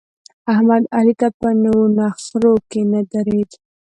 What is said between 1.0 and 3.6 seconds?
ته په نو نخرو کې نه درېد.